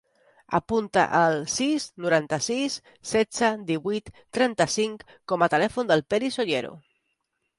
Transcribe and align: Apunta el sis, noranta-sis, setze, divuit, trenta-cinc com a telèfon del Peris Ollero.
Apunta 0.59 1.01
el 1.17 1.35
sis, 1.55 1.83
noranta-sis, 2.05 2.77
setze, 3.11 3.51
divuit, 3.69 4.09
trenta-cinc 4.37 5.03
com 5.33 5.45
a 5.45 5.51
telèfon 5.55 5.91
del 5.93 6.05
Peris 6.15 6.41
Ollero. 6.45 6.73